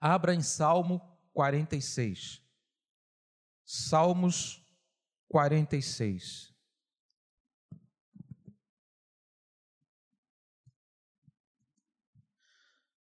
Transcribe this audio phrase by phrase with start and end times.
[0.00, 1.00] Abra em Salmo
[1.32, 2.40] 46.
[3.64, 4.64] Salmos
[5.28, 6.54] 46.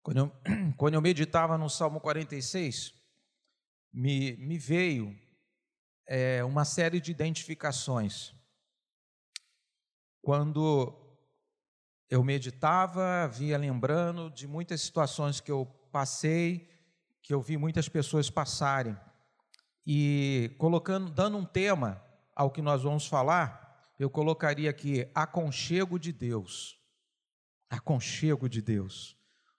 [0.03, 0.33] Quando eu,
[0.77, 2.95] quando eu meditava no Salmo 46,
[3.93, 5.19] me, me veio
[6.07, 8.35] é, uma série de identificações.
[10.23, 11.01] Quando
[12.09, 16.74] eu meditava, via lembrando de muitas situações que eu passei,
[17.25, 18.95] que eu vi muitas pessoas passarem.
[19.87, 22.05] E colocando, dando um tema
[22.37, 26.79] ao que nós vamos falar, eu colocaria aqui aconchego de Deus.
[27.71, 29.13] Aconchego de Deus.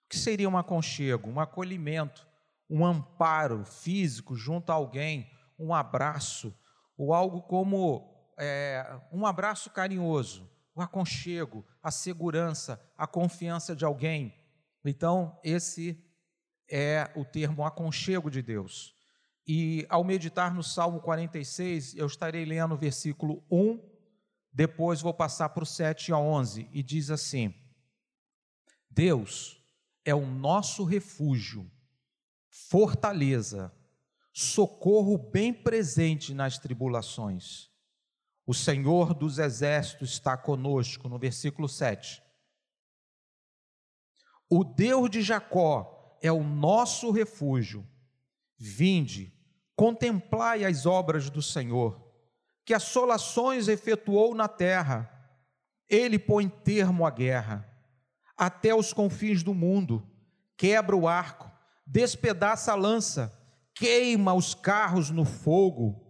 [0.04, 1.28] O que seria um aconchego?
[1.28, 2.24] Um acolhimento,
[2.70, 6.56] um amparo físico junto a alguém, um abraço,
[6.96, 14.32] ou algo como é, um abraço carinhoso, o aconchego, a segurança, a confiança de alguém.
[14.84, 16.05] Então, esse
[16.68, 18.94] é o termo aconchego de Deus.
[19.46, 23.80] E ao meditar no Salmo 46, eu estarei lendo o versículo 1,
[24.52, 27.54] depois vou passar para o 7 a 11, e diz assim:
[28.90, 29.62] Deus
[30.04, 31.70] é o nosso refúgio,
[32.48, 33.72] fortaleza,
[34.32, 37.70] socorro bem presente nas tribulações.
[38.44, 42.22] O Senhor dos exércitos está conosco, no versículo 7.
[44.48, 47.86] O Deus de Jacó é o nosso refúgio.
[48.58, 49.32] Vinde,
[49.74, 52.00] contemplai as obras do Senhor,
[52.64, 55.10] que assolações efetuou na terra.
[55.88, 57.68] Ele põe termo à guerra,
[58.36, 60.06] até os confins do mundo,
[60.56, 61.50] quebra o arco,
[61.86, 63.32] despedaça a lança,
[63.74, 66.06] queima os carros no fogo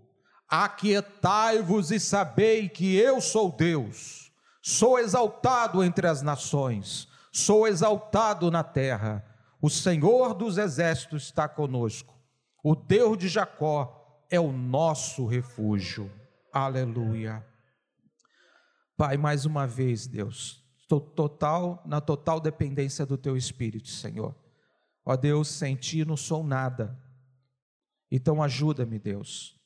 [0.49, 4.31] Aquietai-vos e sabei que eu sou Deus,
[4.63, 9.25] sou exaltado entre as nações, sou exaltado na terra.
[9.67, 12.17] O Senhor dos exércitos está conosco,
[12.63, 16.09] o Deus de Jacó é o nosso refúgio.
[16.53, 17.45] Aleluia.
[18.97, 24.37] Pai, mais uma vez, Deus, estou total, na total dependência do Teu Espírito, Senhor.
[25.05, 26.97] Ó Deus, sem Ti não sou nada.
[28.09, 29.59] Então ajuda-me, Deus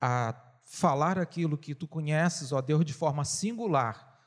[0.00, 0.34] a
[0.64, 4.18] falar aquilo que tu conheces, ó Deus, de forma singular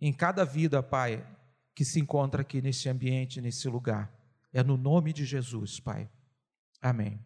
[0.00, 1.26] em cada vida, Pai,
[1.74, 4.21] que se encontra aqui nesse ambiente, nesse lugar.
[4.52, 6.10] É no nome de Jesus, Pai.
[6.80, 7.24] Amém.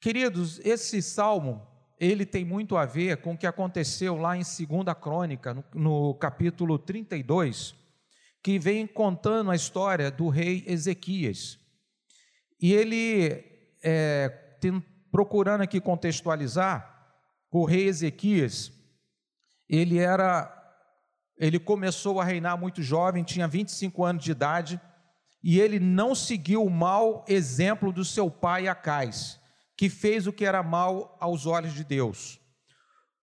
[0.00, 1.66] Queridos, esse salmo,
[1.98, 4.58] ele tem muito a ver com o que aconteceu lá em 2
[5.00, 7.74] Crônica, no, no capítulo 32,
[8.42, 11.58] que vem contando a história do rei Ezequias.
[12.60, 13.44] E ele
[13.82, 14.28] é,
[14.60, 16.90] tem, procurando aqui contextualizar,
[17.50, 18.72] o rei Ezequias,
[19.68, 20.50] ele era
[21.36, 24.80] ele começou a reinar muito jovem, tinha 25 anos de idade,
[25.46, 29.38] e ele não seguiu o mau exemplo do seu pai Acais,
[29.76, 32.40] que fez o que era mal aos olhos de Deus.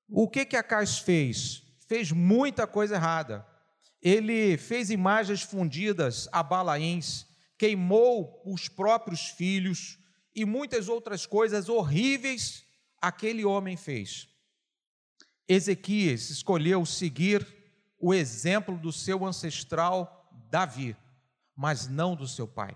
[0.08, 1.64] O que que Acais fez?
[1.88, 3.44] Fez muita coisa errada.
[4.00, 7.26] Ele fez imagens fundidas a Balaíns,
[7.58, 9.98] queimou os próprios filhos,
[10.36, 12.64] e muitas outras coisas horríveis
[13.02, 14.28] aquele homem fez.
[15.48, 17.48] Ezequias escolheu seguir
[18.00, 20.96] o exemplo do seu ancestral Davi,
[21.62, 22.76] mas não do seu pai.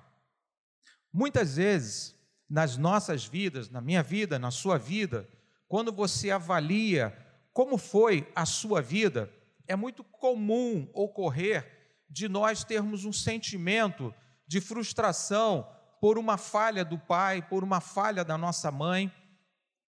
[1.11, 2.13] Muitas vezes,
[2.47, 5.27] nas nossas vidas, na minha vida, na sua vida,
[5.67, 7.17] quando você avalia
[7.51, 9.33] como foi a sua vida,
[9.67, 14.13] é muito comum ocorrer de nós termos um sentimento
[14.47, 15.67] de frustração
[15.99, 19.11] por uma falha do pai, por uma falha da nossa mãe,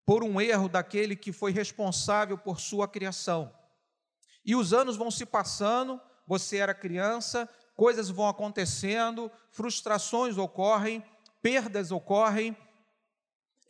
[0.08, 3.54] por um erro daquele que foi responsável por sua criação.
[4.44, 7.48] E os anos vão se passando, você era criança,
[7.78, 11.06] coisas vão acontecendo, frustrações ocorrem,
[11.42, 12.58] perdas ocorrem,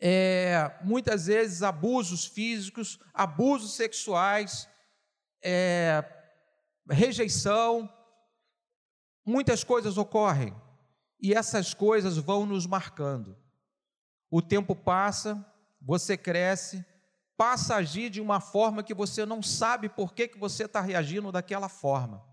[0.00, 4.66] é, muitas vezes abusos físicos, abusos sexuais,
[5.42, 6.02] é,
[6.88, 7.92] rejeição,
[9.26, 10.56] muitas coisas ocorrem
[11.20, 13.36] e essas coisas vão nos marcando.
[14.30, 15.44] O tempo passa,
[15.82, 16.84] você cresce,
[17.36, 20.80] passa a agir de uma forma que você não sabe por que, que você está
[20.80, 22.27] reagindo daquela forma.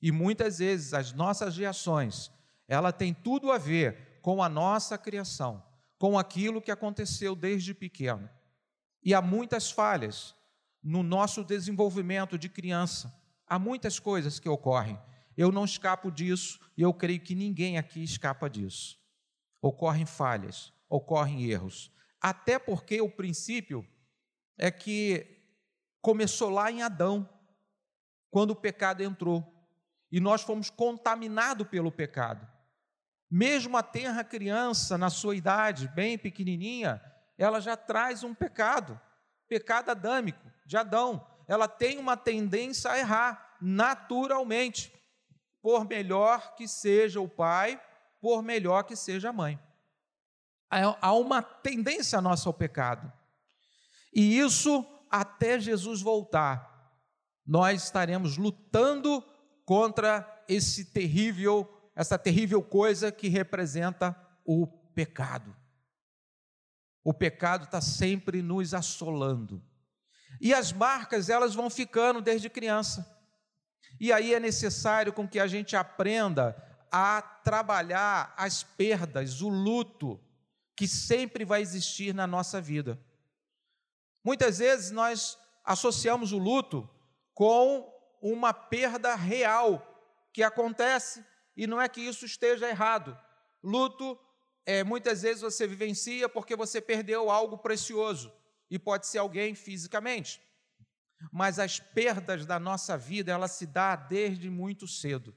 [0.00, 2.30] E muitas vezes as nossas reações,
[2.68, 5.62] ela tem tudo a ver com a nossa criação,
[5.98, 8.28] com aquilo que aconteceu desde pequeno.
[9.02, 10.34] E há muitas falhas
[10.82, 13.12] no nosso desenvolvimento de criança.
[13.46, 14.98] Há muitas coisas que ocorrem.
[15.36, 18.98] Eu não escapo disso e eu creio que ninguém aqui escapa disso.
[19.60, 21.92] Ocorrem falhas, ocorrem erros.
[22.20, 23.86] Até porque o princípio
[24.58, 25.36] é que
[26.00, 27.28] começou lá em Adão,
[28.30, 29.44] quando o pecado entrou.
[30.10, 32.46] E nós fomos contaminados pelo pecado.
[33.30, 37.02] Mesmo a tenra criança, na sua idade, bem pequenininha,
[37.36, 39.00] ela já traz um pecado,
[39.48, 41.26] pecado adâmico, de Adão.
[41.48, 44.92] Ela tem uma tendência a errar, naturalmente,
[45.60, 47.80] por melhor que seja o pai,
[48.20, 49.58] por melhor que seja a mãe.
[50.70, 53.12] Há uma tendência nossa ao pecado.
[54.14, 56.90] E isso até Jesus voltar,
[57.46, 59.22] nós estaremos lutando
[59.66, 65.54] contra esse terrível, essa terrível coisa que representa o pecado.
[67.04, 69.62] O pecado está sempre nos assolando.
[70.40, 73.12] E as marcas, elas vão ficando desde criança.
[73.98, 76.56] E aí é necessário com que a gente aprenda
[76.90, 80.20] a trabalhar as perdas, o luto
[80.76, 83.00] que sempre vai existir na nossa vida.
[84.22, 86.88] Muitas vezes nós associamos o luto
[87.34, 89.82] com uma perda real
[90.32, 91.24] que acontece
[91.56, 93.18] e não é que isso esteja errado.
[93.62, 94.18] Luto,
[94.64, 98.32] é, muitas vezes você vivencia porque você perdeu algo precioso
[98.70, 100.40] e pode ser alguém fisicamente.
[101.32, 105.34] Mas as perdas da nossa vida, ela se dá desde muito cedo.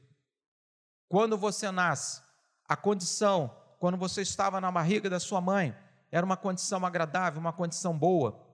[1.07, 2.21] Quando você nasce,
[2.67, 5.75] a condição, quando você estava na barriga da sua mãe,
[6.11, 8.45] era uma condição agradável, uma condição boa.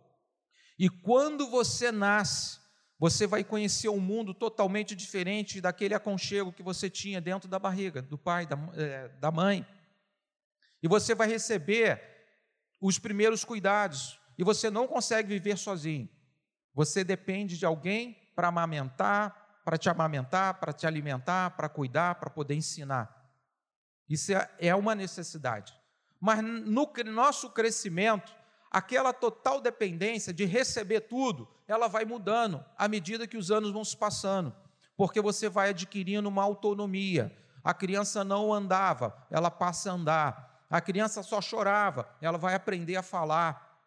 [0.77, 2.59] E quando você nasce,
[2.97, 8.01] você vai conhecer um mundo totalmente diferente daquele aconchego que você tinha dentro da barriga,
[8.01, 9.67] do pai, da, é, da mãe.
[10.81, 12.01] E você vai receber
[12.79, 14.19] os primeiros cuidados.
[14.37, 16.09] E você não consegue viver sozinho.
[16.73, 22.29] Você depende de alguém para amamentar, para te amamentar, para te alimentar, para cuidar, para
[22.29, 23.13] poder ensinar.
[24.07, 25.73] Isso é, é uma necessidade.
[26.19, 28.33] Mas no nosso crescimento,
[28.75, 33.85] aquela total dependência de receber tudo, ela vai mudando à medida que os anos vão
[33.85, 34.53] se passando,
[34.97, 37.33] porque você vai adquirindo uma autonomia.
[37.63, 40.65] A criança não andava, ela passa a andar.
[40.69, 43.79] A criança só chorava, ela vai aprender a falar.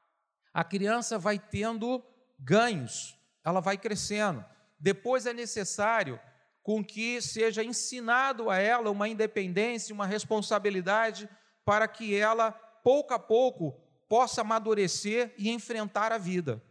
[0.55, 2.03] A criança vai tendo
[2.39, 3.15] ganhos,
[3.45, 4.43] ela vai crescendo.
[4.81, 6.19] Depois é necessário
[6.63, 11.29] com que seja ensinado a ela uma independência, uma responsabilidade
[11.63, 16.63] para que ela pouco a pouco possa amadurecer e enfrentar a vida.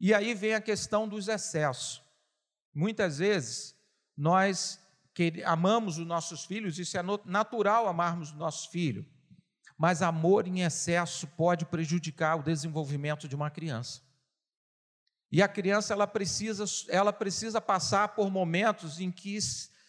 [0.00, 2.02] E aí vem a questão dos excessos.
[2.74, 3.74] Muitas vezes
[4.16, 4.80] nós
[5.44, 9.04] amamos os nossos filhos, isso é natural amarmos os nossos filhos,
[9.76, 14.00] mas amor em excesso pode prejudicar o desenvolvimento de uma criança.
[15.30, 19.38] E a criança ela precisa, ela precisa passar por momentos em que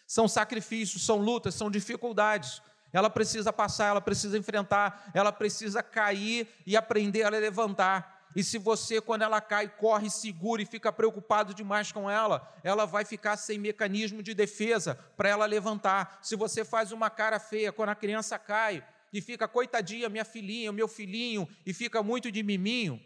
[0.06, 2.60] são sacrifícios, são lutas, são dificuldades,
[2.92, 8.20] ela precisa passar, ela precisa enfrentar, ela precisa cair e aprender a levantar.
[8.34, 12.86] E se você, quando ela cai, corre seguro e fica preocupado demais com ela, ela
[12.86, 16.20] vai ficar sem mecanismo de defesa para ela levantar.
[16.22, 20.70] Se você faz uma cara feia quando a criança cai e fica, coitadinha, minha filhinha,
[20.70, 23.00] meu filhinho, e fica muito de miminho,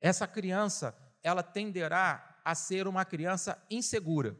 [0.00, 4.36] essa criança, ela tenderá a ser uma criança insegura.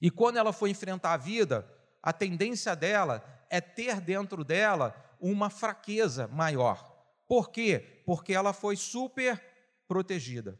[0.00, 1.66] E quando ela for enfrentar a vida,
[2.02, 6.90] a tendência dela é ter dentro dela uma fraqueza maior.
[7.28, 8.02] Por quê?
[8.06, 9.38] Porque ela foi super
[9.86, 10.58] protegida.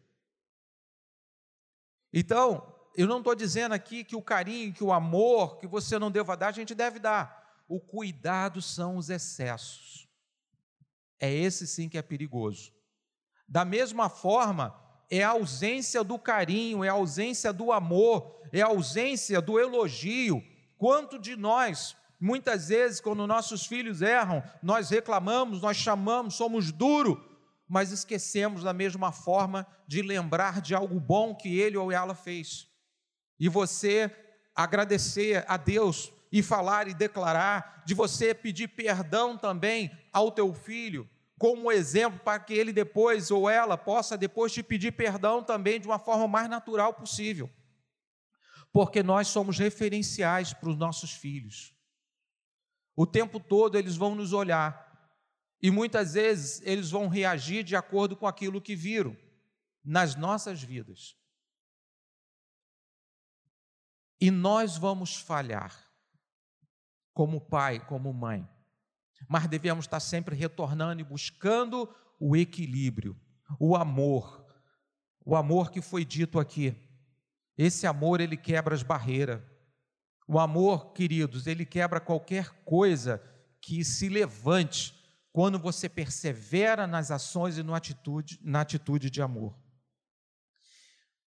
[2.12, 6.11] Então, eu não estou dizendo aqui que o carinho, que o amor que você não
[6.11, 7.65] deva dar, a gente deve dar.
[7.67, 10.06] O cuidado são os excessos.
[11.19, 12.75] É esse sim que é perigoso.
[13.49, 14.78] Da mesma forma,
[15.11, 20.43] é a ausência do carinho, é a ausência do amor, é a ausência do elogio.
[20.76, 27.19] Quanto de nós Muitas vezes, quando nossos filhos erram, nós reclamamos, nós chamamos, somos duros,
[27.67, 32.69] mas esquecemos da mesma forma de lembrar de algo bom que ele ou ela fez.
[33.41, 34.09] E você
[34.55, 41.11] agradecer a Deus e falar e declarar, de você pedir perdão também ao teu filho,
[41.37, 45.88] como exemplo para que ele depois ou ela possa depois te pedir perdão também de
[45.88, 47.50] uma forma mais natural possível.
[48.73, 51.82] Porque nós somos referenciais para os nossos filhos.
[53.02, 54.80] O tempo todo eles vão nos olhar
[55.61, 59.16] e muitas vezes eles vão reagir de acordo com aquilo que viram
[59.85, 61.16] nas nossas vidas.
[64.21, 65.76] E nós vamos falhar,
[67.12, 68.49] como pai, como mãe,
[69.28, 73.21] mas devemos estar sempre retornando e buscando o equilíbrio,
[73.59, 74.47] o amor,
[75.25, 76.73] o amor que foi dito aqui.
[77.59, 79.42] Esse amor ele quebra as barreiras.
[80.26, 83.23] O amor, queridos, ele quebra qualquer coisa
[83.61, 84.95] que se levante
[85.33, 89.57] quando você persevera nas ações e atitude, na atitude de amor.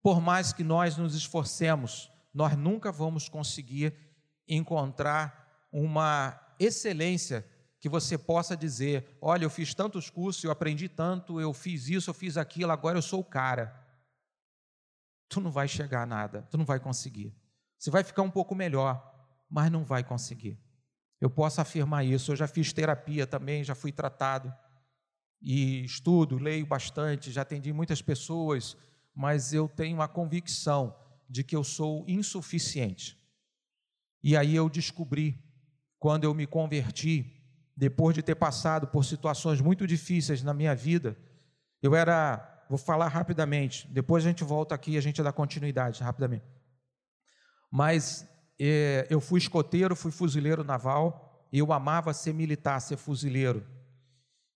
[0.02, 3.94] Por mais que nós nos esforcemos, nós nunca vamos conseguir
[4.46, 7.48] encontrar uma excelência
[7.80, 12.10] que você possa dizer: olha, eu fiz tantos cursos, eu aprendi tanto, eu fiz isso,
[12.10, 13.82] eu fiz aquilo, agora eu sou o cara.
[15.28, 17.34] Tu não vai chegar a nada, tu não vai conseguir.
[17.78, 19.02] Você vai ficar um pouco melhor,
[19.50, 20.58] mas não vai conseguir.
[21.20, 22.32] Eu posso afirmar isso.
[22.32, 24.52] Eu já fiz terapia também, já fui tratado
[25.40, 28.76] e estudo, leio bastante, já atendi muitas pessoas,
[29.14, 30.96] mas eu tenho a convicção
[31.28, 33.18] de que eu sou insuficiente.
[34.22, 35.38] E aí eu descobri,
[35.98, 37.30] quando eu me converti,
[37.76, 41.16] depois de ter passado por situações muito difíceis na minha vida,
[41.82, 46.02] eu era, vou falar rapidamente, depois a gente volta aqui e a gente dá continuidade
[46.02, 46.53] rapidamente.
[47.76, 48.24] Mas
[48.56, 53.66] é, eu fui escoteiro, fui fuzileiro naval, e eu amava ser militar, ser fuzileiro.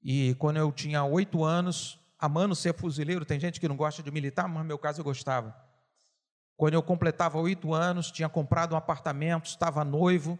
[0.00, 4.10] E quando eu tinha oito anos, amando ser fuzileiro, tem gente que não gosta de
[4.12, 5.52] militar, mas no meu caso eu gostava.
[6.56, 10.38] Quando eu completava oito anos, tinha comprado um apartamento, estava noivo,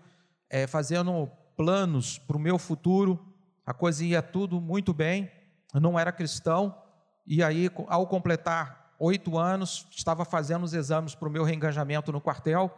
[0.49, 3.19] é, fazendo planos para o meu futuro,
[3.67, 5.29] a coisa ia tudo muito bem,
[5.75, 6.81] eu não era cristão,
[7.27, 12.21] e aí, ao completar oito anos, estava fazendo os exames para o meu reengajamento no
[12.21, 12.77] quartel,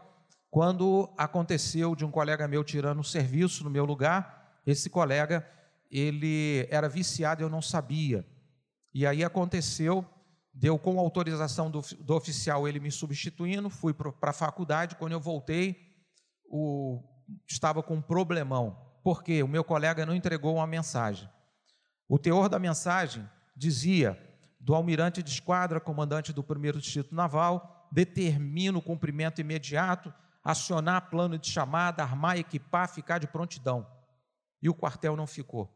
[0.50, 5.48] quando aconteceu de um colega meu tirando o serviço no meu lugar, esse colega,
[5.90, 8.26] ele era viciado eu não sabia.
[8.92, 10.04] E aí aconteceu,
[10.52, 15.20] deu com autorização do, do oficial ele me substituindo, fui para a faculdade, quando eu
[15.20, 15.76] voltei,
[16.44, 17.00] o,
[17.48, 21.28] estava com um problemão, porque o meu colega não entregou uma mensagem.
[22.08, 24.18] O teor da mensagem dizia,
[24.60, 30.12] do almirante de esquadra, comandante do primeiro distrito naval, determina o cumprimento imediato
[30.44, 33.86] acionar plano de chamada, armar, equipar, ficar de prontidão.
[34.62, 35.74] E o quartel não ficou.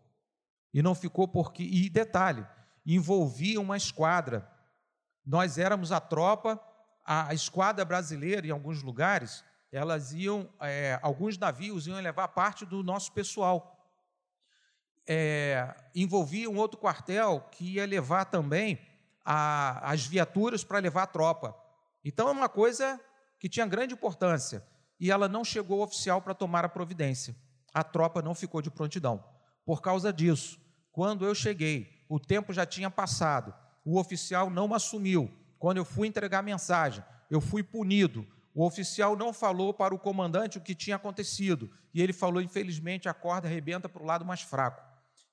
[0.72, 2.46] E não ficou porque, e detalhe,
[2.84, 4.48] envolvia uma esquadra.
[5.24, 6.60] Nós éramos a tropa,
[7.04, 12.82] a esquadra brasileira, em alguns lugares, elas iam, é, alguns navios iam levar parte do
[12.82, 13.73] nosso pessoal.
[15.06, 18.78] É, envolvia um outro quartel que ia levar também
[19.24, 21.54] a, as viaturas para levar a tropa.
[22.04, 23.00] Então é uma coisa
[23.38, 24.64] que tinha grande importância,
[24.98, 27.34] e ela não chegou oficial para tomar a providência.
[27.72, 29.22] A tropa não ficou de prontidão.
[29.64, 30.58] Por causa disso,
[30.92, 35.30] quando eu cheguei, o tempo já tinha passado, o oficial não assumiu.
[35.58, 38.26] Quando eu fui entregar a mensagem, eu fui punido.
[38.54, 43.08] O oficial não falou para o comandante o que tinha acontecido, e ele falou: infelizmente,
[43.08, 44.82] a corda arrebenta para o lado mais fraco.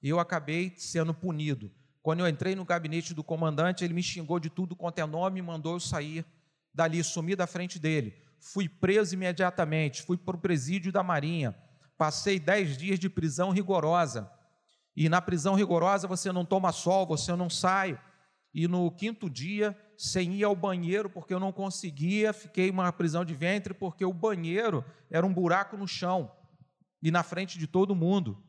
[0.02, 1.72] E eu acabei sendo punido.
[2.02, 5.40] Quando eu entrei no gabinete do comandante, ele me xingou de tudo quanto é nome
[5.40, 6.26] e mandou eu sair
[6.74, 8.16] dali, sumi da frente dele.
[8.40, 11.56] Fui preso imediatamente, fui para o presídio da Marinha.
[11.98, 14.32] Passei dez dias de prisão rigorosa.
[14.96, 18.00] E na prisão rigorosa você não toma sol, você não sai.
[18.54, 23.24] E no quinto dia, sem ir ao banheiro, porque eu não conseguia, fiquei uma prisão
[23.24, 26.32] de ventre, porque o banheiro era um buraco no chão
[27.02, 28.44] e na frente de todo mundo.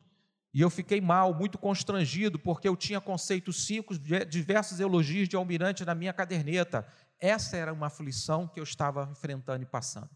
[0.53, 5.83] E eu fiquei mal, muito constrangido, porque eu tinha conceitos cinco, diversos elogios de almirante
[5.83, 6.87] na minha caderneta.
[7.19, 10.09] Essa era uma aflição que eu estava enfrentando e passando.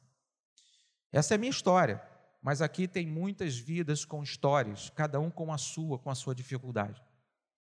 [1.12, 2.02] Essa é a minha história,
[2.42, 6.36] mas aqui tem muitas vidas com histórias, cada um com a sua, com a sua
[6.36, 7.02] dificuldade.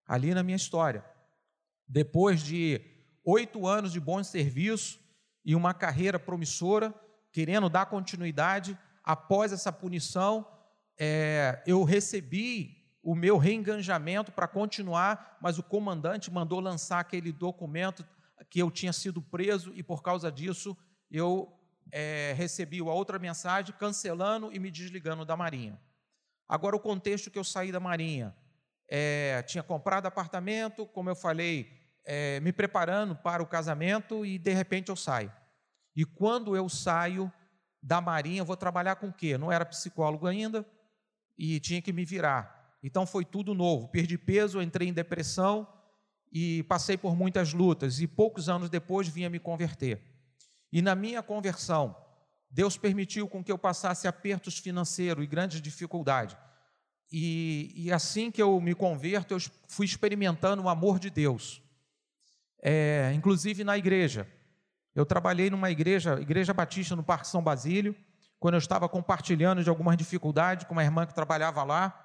[0.06, 1.02] Ali na minha história,
[1.88, 2.80] depois de
[3.24, 5.00] oito anos de bom serviço
[5.44, 6.94] e uma carreira promissora,
[7.32, 10.46] querendo dar continuidade, após essa punição,
[10.98, 18.04] é, eu recebi o meu reenganjamento para continuar, mas o comandante mandou lançar aquele documento
[18.50, 20.76] que eu tinha sido preso e por causa disso
[21.10, 21.52] eu
[21.92, 25.80] é, recebi a outra mensagem cancelando e me desligando da Marinha.
[26.48, 28.34] Agora, o contexto que eu saí da Marinha.
[28.88, 31.68] É, tinha comprado apartamento, como eu falei,
[32.04, 35.32] é, me preparando para o casamento e de repente eu saio.
[35.94, 37.32] E quando eu saio
[37.82, 39.36] da Marinha, vou trabalhar com o quê?
[39.36, 40.64] Não era psicólogo ainda
[41.38, 42.76] e tinha que me virar.
[42.82, 43.88] Então foi tudo novo.
[43.88, 45.66] Perdi peso, entrei em depressão,
[46.32, 50.02] e passei por muitas lutas e poucos anos depois vinha me converter.
[50.72, 51.96] E na minha conversão,
[52.50, 56.36] Deus permitiu com que eu passasse apertos financeiros e grandes dificuldades.
[57.10, 59.38] E, e assim que eu me converto, eu
[59.68, 61.62] fui experimentando o amor de Deus.
[62.60, 64.26] É, inclusive na igreja.
[64.94, 67.94] Eu trabalhei numa igreja, Igreja Batista no Parque São Basílio,
[68.38, 72.02] quando eu estava compartilhando de algumas dificuldades com uma irmã que trabalhava lá,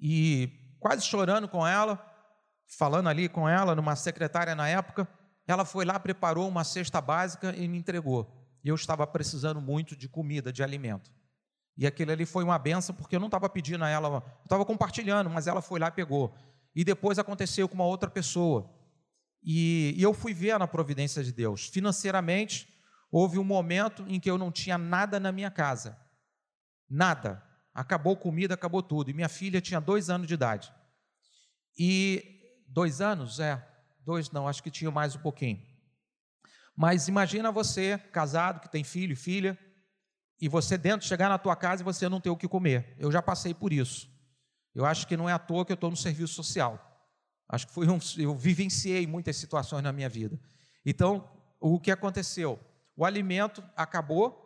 [0.00, 2.04] e quase chorando com ela,
[2.66, 5.08] falando ali com ela, numa secretária na época,
[5.46, 8.30] ela foi lá, preparou uma cesta básica e me entregou.
[8.62, 11.10] Eu estava precisando muito de comida, de alimento.
[11.76, 14.64] E aquilo ali foi uma benção, porque eu não estava pedindo a ela, eu estava
[14.64, 16.34] compartilhando, mas ela foi lá e pegou.
[16.74, 18.68] E depois aconteceu com uma outra pessoa.
[19.42, 21.68] E, e eu fui ver na providência de Deus.
[21.68, 22.68] Financeiramente,
[23.10, 25.98] houve um momento em que eu não tinha nada na minha casa.
[26.88, 27.42] Nada.
[27.74, 29.10] Acabou comida, acabou tudo.
[29.10, 30.72] E minha filha tinha dois anos de idade.
[31.78, 33.38] E dois anos?
[33.40, 33.64] É,
[34.00, 35.62] dois não, acho que tinha mais um pouquinho.
[36.76, 39.58] Mas imagina você, casado, que tem filho e filha,
[40.40, 42.94] e você dentro, chegar na tua casa e você não ter o que comer.
[42.98, 44.08] Eu já passei por isso.
[44.74, 46.84] Eu acho que não é à toa que eu estou no serviço social.
[47.48, 50.38] Acho que foi um, eu vivenciei muitas situações na minha vida.
[50.86, 52.60] Então, o que aconteceu?
[52.98, 54.44] O alimento acabou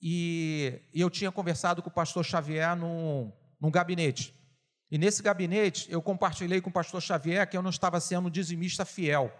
[0.00, 4.32] e, eu tinha conversado com o pastor Xavier num, num gabinete.
[4.88, 8.84] E nesse gabinete eu compartilhei com o pastor Xavier que eu não estava sendo dizimista
[8.84, 9.32] fiel.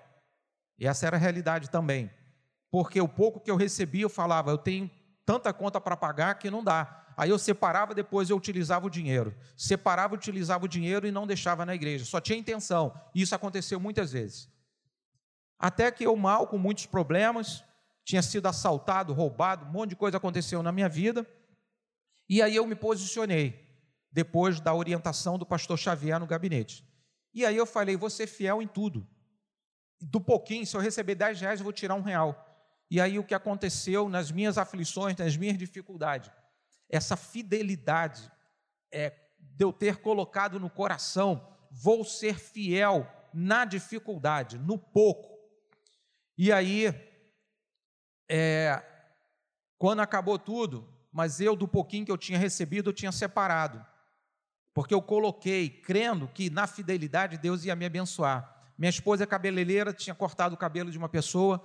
[0.76, 2.10] E essa era a realidade também.
[2.72, 4.90] Porque o pouco que eu recebia, eu falava, eu tenho
[5.24, 7.06] tanta conta para pagar que não dá.
[7.16, 9.32] Aí eu separava, depois eu utilizava o dinheiro.
[9.56, 12.04] Separava, utilizava o dinheiro e não deixava na igreja.
[12.04, 12.92] Só tinha intenção.
[13.14, 14.48] E isso aconteceu muitas vezes.
[15.56, 17.62] Até que eu mal, com muitos problemas,
[18.10, 21.26] tinha sido assaltado, roubado, um monte de coisa aconteceu na minha vida.
[22.28, 23.68] E aí eu me posicionei,
[24.10, 26.84] depois da orientação do pastor Xavier no gabinete.
[27.32, 29.06] E aí eu falei, vou ser fiel em tudo.
[30.00, 32.46] Do pouquinho, se eu receber 10 reais, eu vou tirar um real.
[32.90, 36.30] E aí o que aconteceu nas minhas aflições, nas minhas dificuldades?
[36.90, 38.30] essa fidelidade
[38.92, 45.38] é, de eu ter colocado no coração, vou ser fiel na dificuldade, no pouco.
[46.36, 46.92] E aí,
[48.32, 48.80] é,
[49.76, 53.84] quando acabou tudo, mas eu do pouquinho que eu tinha recebido, eu tinha separado.
[54.72, 58.72] Porque eu coloquei, crendo que na fidelidade Deus ia me abençoar.
[58.78, 61.60] Minha esposa é cabeleireira, tinha cortado o cabelo de uma pessoa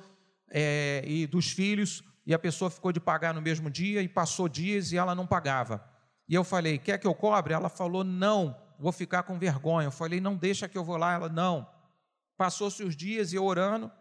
[0.49, 4.49] é, e dos filhos, e a pessoa ficou de pagar no mesmo dia e passou
[4.49, 5.87] dias e ela não pagava.
[6.27, 9.85] E eu falei: "Quer que eu cobre?" Ela falou: "Não, vou ficar com vergonha".
[9.85, 11.13] Eu falei: "Não deixa que eu vou lá".
[11.13, 11.69] Ela: "Não".
[12.35, 13.91] Passou-se os dias e eu orando,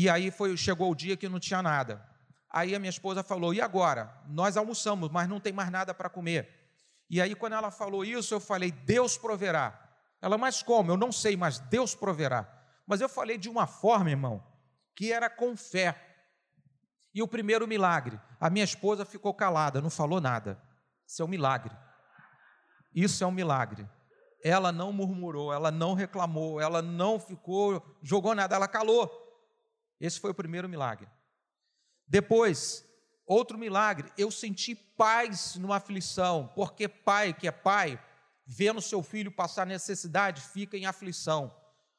[0.00, 2.06] e aí foi chegou o dia que não tinha nada.
[2.48, 4.14] Aí a minha esposa falou: "E agora?
[4.28, 6.48] Nós almoçamos, mas não tem mais nada para comer".
[7.10, 9.76] E aí quando ela falou isso, eu falei: "Deus proverá".
[10.22, 10.92] Ela: "Mas como?
[10.92, 12.48] Eu não sei, mas Deus proverá".
[12.86, 14.40] Mas eu falei de uma forma, irmão,
[14.94, 16.00] que era com fé.
[17.12, 20.62] E o primeiro milagre, a minha esposa ficou calada, não falou nada.
[21.04, 21.76] Isso é um milagre.
[22.94, 23.84] Isso é um milagre.
[24.44, 29.27] Ela não murmurou, ela não reclamou, ela não ficou, jogou nada, ela calou.
[30.00, 31.08] Esse foi o primeiro milagre.
[32.06, 32.84] Depois,
[33.26, 38.02] outro milagre, eu senti paz numa aflição, porque pai que é pai,
[38.46, 41.54] vendo seu filho passar necessidade, fica em aflição.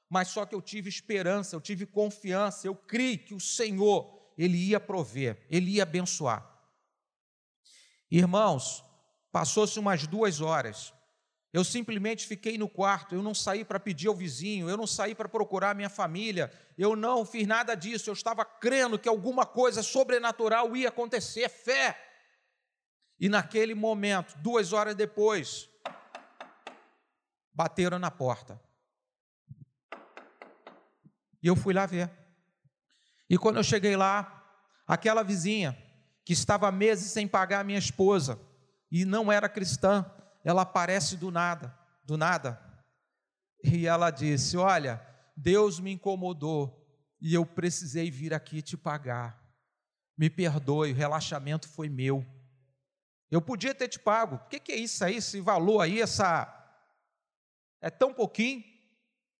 [0.09, 4.57] Mas só que eu tive esperança, eu tive confiança, eu criei que o Senhor ele
[4.57, 6.49] ia prover, ele ia abençoar.
[8.09, 8.83] Irmãos,
[9.31, 10.93] passou-se umas duas horas.
[11.51, 15.15] Eu simplesmente fiquei no quarto, eu não saí para pedir ao vizinho, eu não saí
[15.15, 19.81] para procurar minha família, eu não fiz nada disso, eu estava crendo que alguma coisa
[19.81, 21.97] sobrenatural ia acontecer, fé.
[23.19, 25.67] E naquele momento, duas horas depois,
[27.51, 28.61] bateram na porta.
[31.41, 32.11] E eu fui lá ver.
[33.27, 35.77] E quando eu cheguei lá, aquela vizinha
[36.23, 38.39] que estava meses sem pagar a minha esposa
[38.91, 40.05] e não era cristã,
[40.43, 42.59] ela aparece do nada, do nada.
[43.63, 46.75] E ela disse: Olha, Deus me incomodou
[47.21, 49.39] e eu precisei vir aqui te pagar.
[50.17, 52.25] Me perdoe, o relaxamento foi meu.
[53.31, 54.35] Eu podia ter te pago.
[54.35, 55.17] O que, que é isso aí?
[55.17, 56.55] Esse valor aí, essa.
[57.81, 58.63] É tão pouquinho.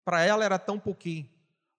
[0.06, 1.30] Para ela era tão pouquinho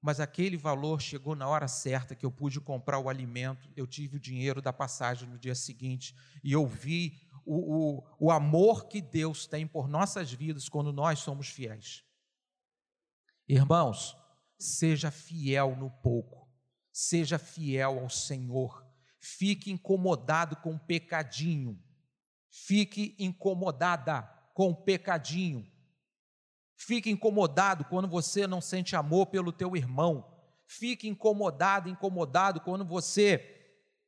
[0.02, 4.16] mas aquele valor chegou na hora certa que eu pude comprar o alimento, eu tive
[4.16, 9.00] o dinheiro da passagem no dia seguinte e eu vi o, o, o amor que
[9.00, 12.04] Deus tem por nossas vidas quando nós somos fiéis.
[13.48, 14.16] Irmãos,
[14.58, 16.48] seja fiel no pouco,
[16.92, 18.86] seja fiel ao Senhor,
[19.20, 21.82] fique incomodado com o pecadinho,
[22.50, 24.22] fique incomodada
[24.54, 25.70] com o pecadinho,
[26.82, 30.26] Fique incomodado quando você não sente amor pelo teu irmão.
[30.66, 33.59] Fique incomodado, incomodado quando você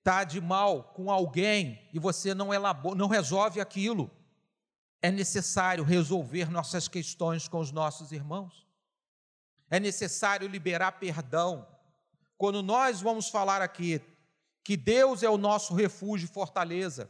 [0.02, 4.10] está de mal com alguém e você não, elabora, não resolve aquilo.
[5.00, 8.66] É necessário resolver nossas questões com os nossos irmãos.
[9.70, 11.66] É necessário liberar perdão.
[12.36, 14.02] Quando nós vamos falar aqui
[14.64, 17.08] que Deus é o nosso refúgio e fortaleza,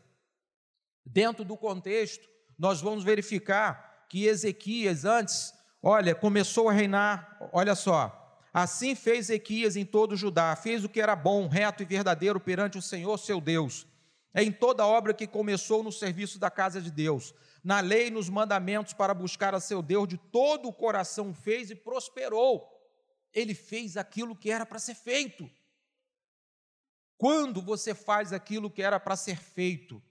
[1.05, 2.29] dentro do contexto,
[2.59, 8.22] nós vamos verificar que Ezequias antes, olha, começou a reinar, olha só,
[8.53, 12.79] assim fez Ezequias em todo Judá, fez o que era bom, reto e verdadeiro perante
[12.79, 13.87] o Senhor seu Deus,
[14.35, 18.29] em toda obra que começou no serviço da casa de Deus, na lei e nos
[18.29, 22.69] mandamentos para buscar a seu Deus de todo o coração fez e prosperou.
[23.33, 25.51] Ele fez aquilo que era para ser feito.
[27.17, 30.03] Quando você faz aquilo que era para ser feito,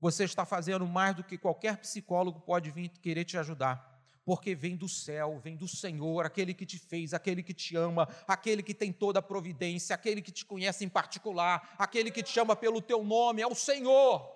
[0.00, 3.89] Você está fazendo mais do que qualquer psicólogo pode vir querer te ajudar
[4.30, 8.04] porque vem do céu, vem do Senhor, aquele que te fez, aquele que te ama,
[8.28, 12.30] aquele que tem toda a providência, aquele que te conhece em particular, aquele que te
[12.30, 14.32] chama pelo teu nome, é o Senhor,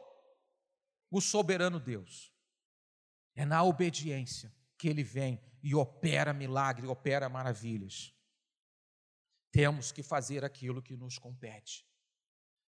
[1.09, 2.33] o soberano Deus.
[3.37, 8.13] É na obediência que ele vem e opera milagre, opera maravilhas.
[9.53, 11.87] Temos que fazer aquilo que nos compete.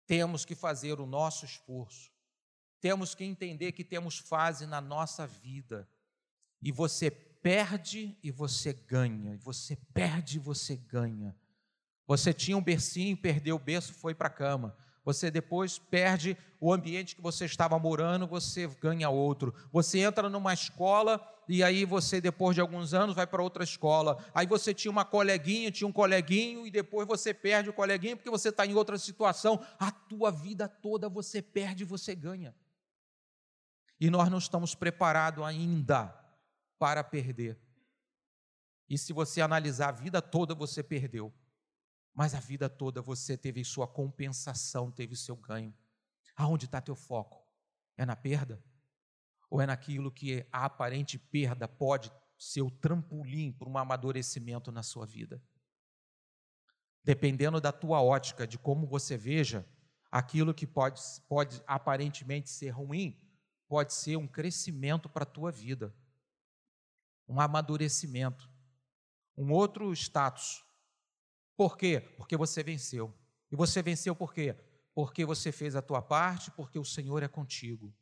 [0.06, 2.10] Temos que fazer o nosso esforço.
[2.80, 5.86] Temos que entender que temos fase na nossa vida
[6.62, 11.34] e você perde e você ganha, e você perde e você ganha.
[12.06, 14.76] Você tinha um bercinho, perdeu o berço, foi para a cama.
[15.04, 19.54] Você depois perde o ambiente que você estava morando, você ganha outro.
[19.72, 24.22] Você entra numa escola e aí você, depois de alguns anos, vai para outra escola.
[24.34, 28.30] Aí você tinha uma coleguinha, tinha um coleguinho, e depois você perde o coleguinho porque
[28.30, 29.64] você está em outra situação.
[29.78, 32.54] A tua vida toda você perde e você ganha.
[33.98, 36.19] E nós não estamos preparados ainda
[36.80, 37.60] para perder.
[38.88, 41.32] E se você analisar a vida toda, você perdeu.
[42.14, 45.76] Mas a vida toda você teve sua compensação, teve seu ganho.
[46.34, 47.46] Aonde está teu foco?
[47.98, 48.64] É na perda?
[49.50, 54.82] Ou é naquilo que a aparente perda pode ser o trampolim para um amadurecimento na
[54.82, 55.40] sua vida?
[57.04, 59.68] Dependendo da tua ótica, de como você veja,
[60.10, 63.20] aquilo que pode, pode aparentemente ser ruim,
[63.68, 65.94] pode ser um crescimento para a tua vida
[67.30, 68.50] um amadurecimento,
[69.36, 70.64] um outro status.
[71.56, 72.00] Por quê?
[72.16, 73.14] Porque você venceu.
[73.52, 74.56] E você venceu por quê?
[74.92, 77.94] Porque você fez a tua parte, porque o Senhor é contigo.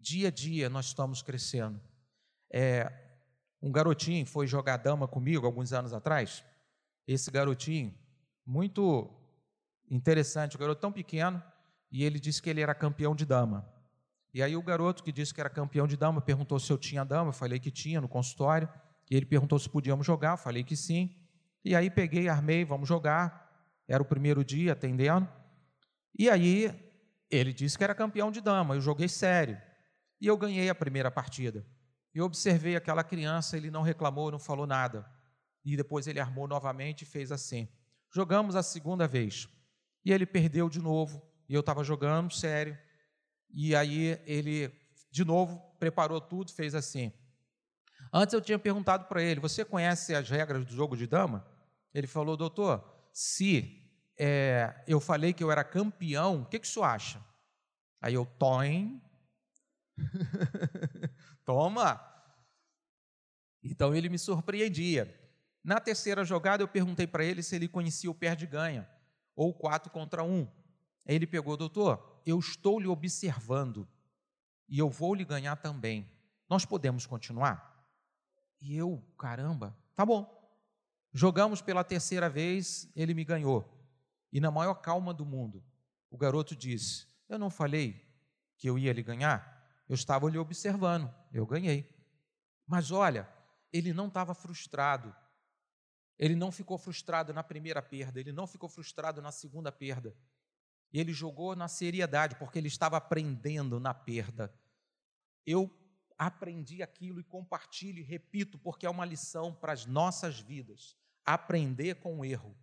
[0.00, 1.80] Dia a dia nós estamos crescendo.
[2.52, 2.92] É,
[3.62, 6.44] um garotinho foi jogar dama comigo alguns anos atrás.
[7.06, 7.96] Esse garotinho,
[8.44, 9.14] muito
[9.88, 11.40] interessante, um garoto tão pequeno,
[11.88, 13.72] e ele disse que ele era campeão de dama.
[14.34, 17.04] E aí o garoto que disse que era campeão de dama perguntou se eu tinha
[17.04, 18.68] dama, eu falei que tinha no consultório.
[19.08, 21.16] E ele perguntou se podíamos jogar, eu falei que sim.
[21.64, 23.48] E aí peguei, armei, vamos jogar.
[23.86, 25.28] Era o primeiro dia atendendo.
[26.18, 26.74] E aí
[27.30, 29.56] ele disse que era campeão de dama, eu joguei sério.
[30.20, 31.64] E eu ganhei a primeira partida.
[32.12, 35.06] E observei aquela criança, ele não reclamou, não falou nada.
[35.64, 37.68] E depois ele armou novamente e fez assim.
[38.12, 39.48] Jogamos a segunda vez.
[40.04, 41.22] E ele perdeu de novo.
[41.48, 42.76] E eu estava jogando sério.
[43.54, 44.72] E aí ele,
[45.10, 47.12] de novo, preparou tudo, fez assim.
[48.12, 51.46] Antes eu tinha perguntado para ele: Você conhece as regras do jogo de dama?
[51.94, 53.80] Ele falou: Doutor, se
[54.18, 57.24] é, eu falei que eu era campeão, o que, que o senhor acha?
[58.00, 59.00] Aí eu, toim.
[61.44, 62.00] Toma!
[63.62, 65.20] Então ele me surpreendia.
[65.62, 68.86] Na terceira jogada, eu perguntei para ele se ele conhecia o perde-ganha,
[69.34, 70.42] ou 4 contra 1.
[71.06, 73.88] Aí ele pegou, doutor, eu estou lhe observando
[74.68, 76.10] e eu vou lhe ganhar também.
[76.48, 77.86] Nós podemos continuar?
[78.60, 80.32] E eu, caramba, tá bom.
[81.12, 83.70] Jogamos pela terceira vez, ele me ganhou.
[84.32, 85.62] E na maior calma do mundo,
[86.10, 88.04] o garoto disse: Eu não falei
[88.56, 89.54] que eu ia lhe ganhar?
[89.88, 91.88] Eu estava lhe observando, eu ganhei.
[92.66, 93.28] Mas olha,
[93.72, 95.14] ele não estava frustrado.
[96.18, 100.16] Ele não ficou frustrado na primeira perda, ele não ficou frustrado na segunda perda.
[100.94, 104.54] Ele jogou na seriedade, porque ele estava aprendendo na perda.
[105.44, 105.68] Eu
[106.16, 110.96] aprendi aquilo e compartilho e repito, porque é uma lição para as nossas vidas.
[111.26, 112.56] Aprender com o erro.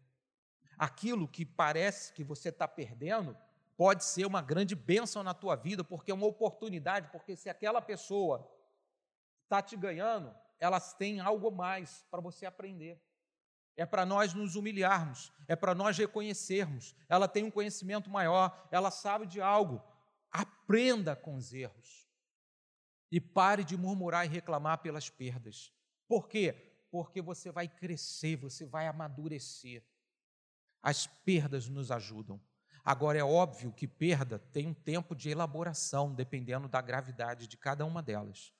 [0.77, 3.37] Aquilo que parece que você está perdendo
[3.75, 7.81] pode ser uma grande bênção na tua vida, porque é uma oportunidade, porque se aquela
[7.81, 8.49] pessoa
[9.43, 12.97] está te ganhando, elas têm algo mais para você aprender
[13.81, 16.95] é para nós nos humilharmos, é para nós reconhecermos.
[17.09, 19.81] Ela tem um conhecimento maior, ela sabe de algo.
[20.31, 22.07] Aprenda com os erros.
[23.11, 25.73] E pare de murmurar e reclamar pelas perdas.
[26.07, 26.53] Por quê?
[26.91, 29.83] Porque você vai crescer, você vai amadurecer.
[30.83, 32.39] As perdas nos ajudam.
[32.83, 37.83] Agora, é óbvio que perda tem um tempo de elaboração, dependendo da gravidade de cada
[37.83, 38.53] uma delas.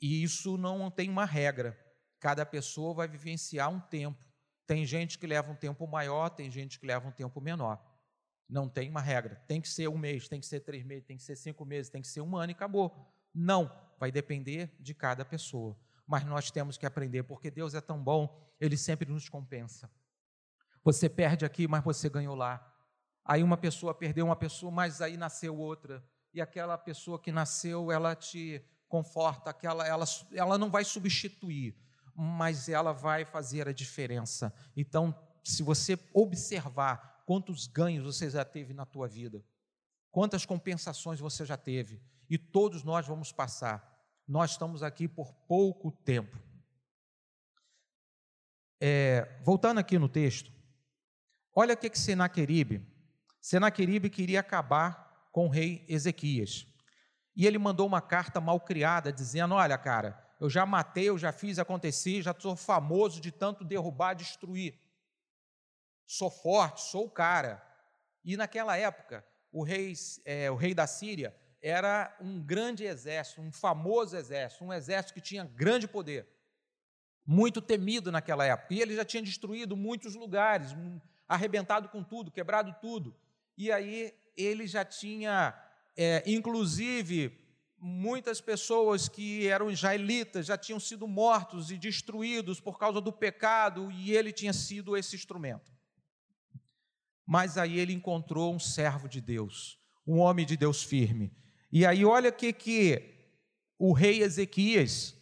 [0.00, 1.76] E isso não tem uma regra.
[2.20, 4.22] Cada pessoa vai vivenciar um tempo.
[4.66, 7.82] Tem gente que leva um tempo maior, tem gente que leva um tempo menor.
[8.48, 9.36] Não tem uma regra.
[9.48, 11.90] Tem que ser um mês, tem que ser três meses, tem que ser cinco meses,
[11.90, 12.94] tem que ser um ano e acabou.
[13.34, 13.70] Não.
[13.98, 15.76] Vai depender de cada pessoa.
[16.06, 19.90] Mas nós temos que aprender, porque Deus é tão bom, Ele sempre nos compensa.
[20.84, 22.66] Você perde aqui, mas você ganhou lá.
[23.24, 26.04] Aí uma pessoa perdeu uma pessoa, mas aí nasceu outra.
[26.32, 31.76] E aquela pessoa que nasceu, ela te conforta, aquela, ela, ela não vai substituir
[32.14, 34.52] mas ela vai fazer a diferença.
[34.76, 39.44] Então, se você observar quantos ganhos você já teve na tua vida,
[40.10, 42.02] Quantas compensações você já teve?
[42.28, 43.88] E todos nós vamos passar.
[44.26, 46.36] Nós estamos aqui por pouco tempo.
[48.80, 50.50] É, voltando aqui no texto,
[51.54, 52.86] olha o que, que Senaqueribe,
[53.40, 56.66] Senaqueribe queria acabar com o rei Ezequias.
[57.36, 61.32] E ele mandou uma carta mal criada, dizendo: Olha, cara, eu já matei, eu já
[61.32, 64.74] fiz acontecer, já sou famoso de tanto derrubar, destruir.
[66.06, 67.62] Sou forte, sou o cara.
[68.24, 69.92] E naquela época, o rei,
[70.24, 75.20] é, o rei da Síria era um grande exército, um famoso exército, um exército que
[75.20, 76.26] tinha grande poder,
[77.26, 78.72] muito temido naquela época.
[78.72, 80.74] E ele já tinha destruído muitos lugares,
[81.28, 83.14] arrebentado com tudo, quebrado tudo.
[83.58, 85.54] E aí ele já tinha,
[85.94, 87.38] é, inclusive,
[87.80, 93.90] muitas pessoas que eram israelitas já tinham sido mortos e destruídos por causa do pecado,
[93.90, 95.72] e ele tinha sido esse instrumento.
[97.26, 101.32] Mas aí ele encontrou um servo de Deus, um homem de Deus firme.
[101.72, 103.14] E aí olha que, que
[103.78, 105.16] o rei Ezequias,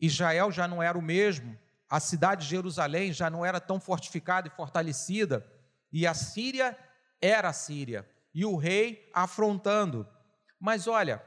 [0.00, 1.58] Israel já não era o mesmo,
[1.90, 5.46] a cidade de Jerusalém já não era tão fortificada e fortalecida,
[5.92, 6.78] e a Síria
[7.20, 10.06] era a Síria, e o rei afrontando.
[10.60, 11.22] Mas olha,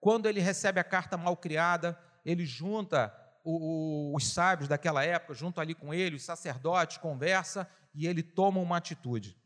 [0.00, 5.34] quando ele recebe a carta mal criada, ele junta o, o, os sábios daquela época,
[5.34, 9.36] junto ali com ele, os sacerdotes, conversa e ele toma uma atitude.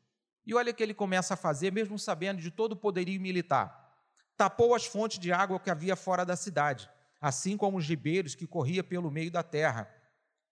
[0.47, 3.83] E olha o que ele começa a fazer, mesmo sabendo de todo o poderio militar.
[4.37, 6.91] Tapou as fontes de água que havia fora da cidade,
[7.21, 9.89] assim como os ribeiros que corria pelo meio da terra.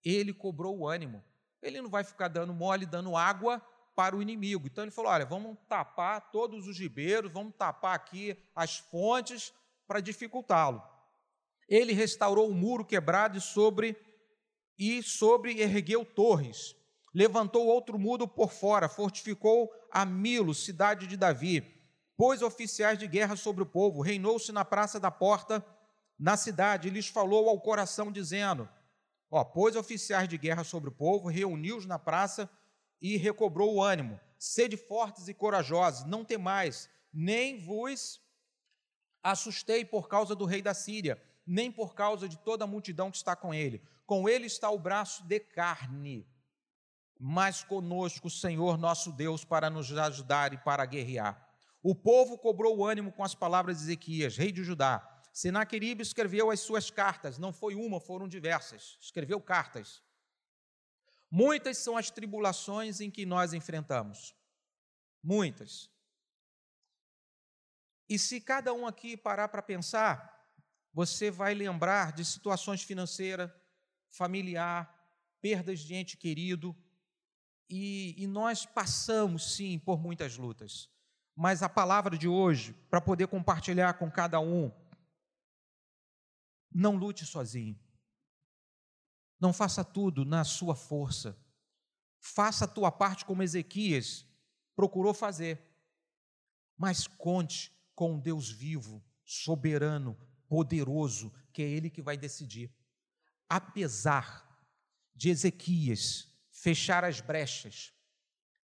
[0.04, 1.22] Ele cobrou o ânimo.
[1.60, 3.62] Ele não vai ficar dando mole, dando água
[3.94, 4.66] para o inimigo.
[4.66, 9.52] Então ele falou: olha, vamos tapar todos os ribeiros, vamos tapar aqui as fontes
[9.92, 10.82] para dificultá-lo.
[11.68, 13.94] Ele restaurou o muro quebrado e sobre
[14.78, 16.74] e sobre ergueu torres
[17.14, 21.60] levantou outro muro por fora, fortificou a Milo, cidade de Davi,
[22.16, 25.62] pôs oficiais de guerra sobre o povo, reinou-se na praça da porta
[26.18, 28.66] na cidade, e lhes falou ao coração, dizendo:
[29.30, 32.48] ó, pôs oficiais de guerra sobre o povo, reuniu-os na praça
[32.98, 34.18] e recobrou o ânimo.
[34.38, 38.22] Sede fortes e corajosos, não temais, nem vos
[39.22, 43.16] assustei por causa do rei da Síria, nem por causa de toda a multidão que
[43.16, 43.82] está com ele.
[44.06, 46.26] Com ele está o braço de carne
[47.24, 51.48] mas conosco o Senhor nosso Deus para nos ajudar e para guerrear.
[51.80, 55.08] O povo cobrou o ânimo com as palavras de Ezequias, rei de Judá.
[55.32, 58.98] Senaqueribe escreveu as suas cartas, não foi uma, foram diversas.
[59.00, 60.02] Escreveu cartas.
[61.30, 64.34] Muitas são as tribulações em que nós enfrentamos.
[65.22, 65.88] Muitas.
[68.08, 70.32] E se cada um aqui parar para pensar,
[70.92, 73.50] você vai lembrar de situações financeiras,
[74.08, 74.92] familiar,
[75.40, 76.76] perdas de ente querido,
[77.68, 80.90] e, e nós passamos, sim, por muitas lutas.
[81.34, 84.70] Mas a palavra de hoje, para poder compartilhar com cada um,
[86.70, 87.78] não lute sozinho.
[89.40, 91.36] Não faça tudo na sua força.
[92.20, 94.26] Faça a tua parte como Ezequias
[94.76, 95.60] procurou fazer.
[96.76, 100.16] Mas conte com Deus vivo, soberano,
[100.48, 102.72] poderoso, que é Ele que vai decidir.
[103.48, 104.48] Apesar
[105.14, 107.92] de Ezequias fechar as brechas,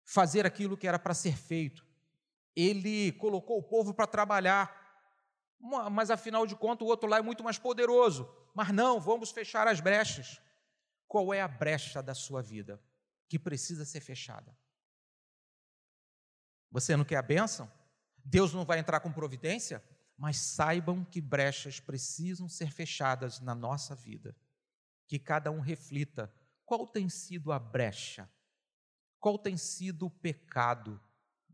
[0.04, 1.86] fazer aquilo que era para ser feito.
[2.56, 4.76] Ele colocou o povo para trabalhar,
[5.92, 8.30] mas afinal de contas o outro lá é muito mais poderoso.
[8.54, 10.42] Mas não, vamos fechar as brechas.
[11.08, 12.82] Qual é a brecha da sua vida
[13.28, 14.56] que precisa ser fechada?
[16.72, 17.72] Você não quer a bênção?
[18.30, 19.84] Deus não vai entrar com providência?
[20.18, 24.36] Mas saibam que brechas precisam ser fechadas na nossa vida.
[25.08, 26.34] Que cada um reflita
[26.66, 28.30] qual tem sido a brecha?
[29.22, 31.00] Qual tem sido o pecado?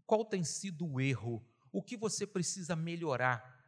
[0.07, 1.45] Qual tem sido o erro?
[1.71, 3.63] O que você precisa melhorar?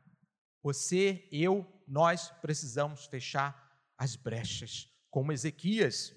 [0.64, 4.90] Você, eu, nós precisamos fechar as brechas.
[5.12, 6.12] Como Ezequias,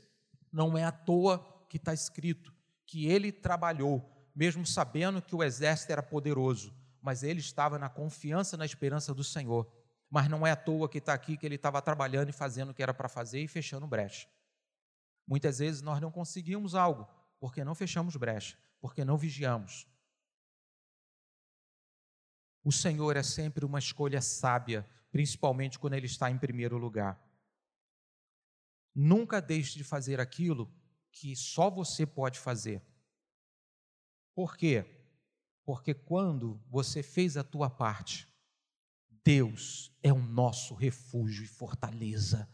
[0.50, 2.50] não é à toa que está escrito
[2.86, 4.02] que ele trabalhou,
[4.34, 9.24] mesmo sabendo que o exército era poderoso, mas ele estava na confiança, na esperança do
[9.24, 9.70] Senhor.
[10.10, 12.74] Mas não é à toa que está aqui que ele estava trabalhando e fazendo o
[12.74, 14.28] que era para fazer e fechando brecha.
[15.26, 17.06] Muitas vezes nós não conseguimos algo
[17.38, 19.86] porque não fechamos brecha, porque não vigiamos.
[22.64, 27.18] O Senhor é sempre uma escolha sábia, principalmente quando Ele está em primeiro lugar.
[28.94, 30.72] Nunca deixe de fazer aquilo
[31.12, 32.82] que só você pode fazer.
[34.34, 34.97] Por quê?
[35.68, 38.26] Porque quando você fez a tua parte,
[39.22, 42.48] Deus é o nosso refúgio e fortaleza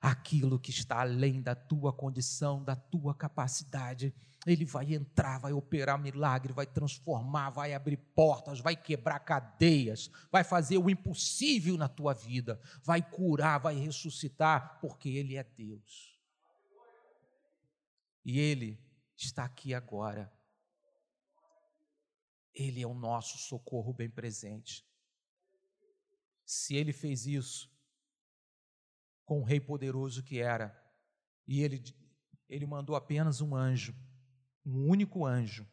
[0.00, 4.14] aquilo que está além da tua condição, da tua capacidade.
[4.46, 10.44] Ele vai entrar, vai operar milagre, vai transformar, vai abrir portas, vai quebrar cadeias, vai
[10.44, 16.16] fazer o impossível na tua vida, vai curar, vai ressuscitar, porque Ele é Deus.
[18.24, 18.80] E Ele
[19.16, 20.32] está aqui agora.
[22.54, 24.84] Ele é o nosso socorro bem presente.
[26.44, 27.70] Se Ele fez isso,
[29.30, 30.76] com o rei poderoso que era.
[31.46, 31.80] E ele,
[32.48, 33.94] ele mandou apenas um anjo,
[34.66, 35.64] um único anjo.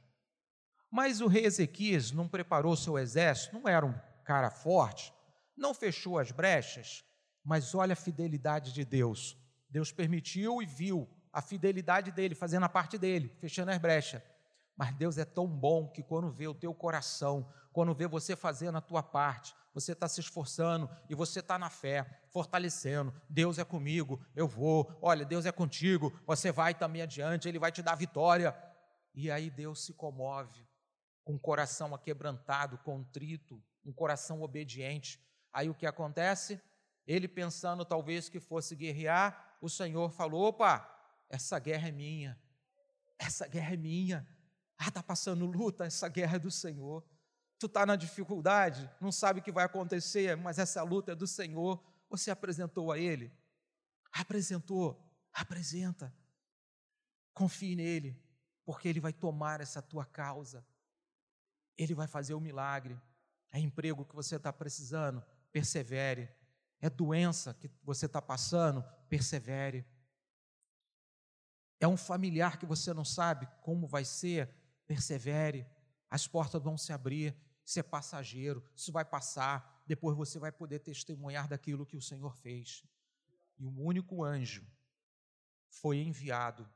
[0.91, 5.11] Mas o rei Ezequias não preparou seu exército, não era um cara forte,
[5.55, 7.03] não fechou as brechas,
[7.43, 9.35] mas olha a fidelidade de Deus.
[9.67, 14.21] Deus permitiu e viu a fidelidade dele, fazendo a parte dele, fechando as brechas.
[14.77, 18.77] Mas Deus é tão bom que quando vê o teu coração, quando vê você fazendo
[18.77, 23.13] a tua parte, você está se esforçando e você está na fé, fortalecendo.
[23.27, 24.95] Deus é comigo, eu vou.
[25.01, 28.55] Olha, Deus é contigo, você vai também adiante, Ele vai te dar vitória.
[29.13, 30.67] E aí Deus se comove,
[31.23, 35.19] com o coração aquebrantado, contrito, um coração obediente.
[35.51, 36.61] Aí o que acontece?
[37.05, 40.87] Ele pensando talvez que fosse guerrear, o Senhor falou: opa,
[41.29, 42.39] essa guerra é minha,
[43.17, 44.36] essa guerra é minha.
[44.77, 47.03] Ah, está passando luta, essa guerra é do Senhor
[47.59, 51.25] tu está na dificuldade, não sabe o que vai acontecer, mas essa luta é do
[51.25, 53.31] Senhor, você apresentou a Ele?
[54.11, 56.13] Apresentou, apresenta.
[57.33, 58.19] Confie nele,
[58.65, 60.65] porque Ele vai tomar essa tua causa,
[61.77, 62.99] Ele vai fazer o milagre.
[63.51, 66.29] É emprego que você está precisando, persevere.
[66.79, 69.85] É doença que você está passando, persevere.
[71.79, 74.49] É um familiar que você não sabe como vai ser,
[74.87, 75.67] persevere.
[76.09, 80.79] As portas vão se abrir, isso é passageiro, isso vai passar, depois você vai poder
[80.79, 82.83] testemunhar daquilo que o Senhor fez.
[83.59, 84.65] E um único anjo
[85.69, 86.67] foi enviado,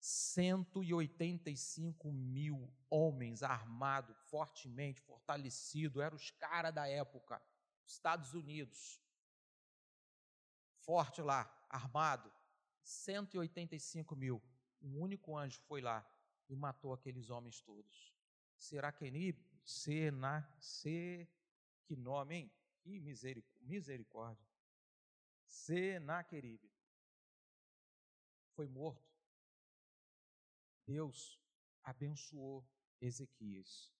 [0.00, 7.42] 185 mil homens armados, fortemente, fortalecidos, eram os caras da época,
[7.84, 9.02] Estados Unidos,
[10.78, 12.32] forte lá, armado,
[12.82, 14.42] 185 mil.
[14.80, 16.06] Um único anjo foi lá
[16.48, 18.14] e matou aqueles homens todos.
[18.56, 19.04] Será que
[19.64, 21.28] Senaque,
[21.84, 22.52] que nome, hein?
[22.80, 22.98] Que
[23.60, 24.48] misericórdia.
[25.46, 26.70] Senaqueribe.
[28.54, 29.08] Foi morto.
[30.86, 31.40] Deus
[31.82, 32.66] abençoou
[33.00, 33.92] Ezequias.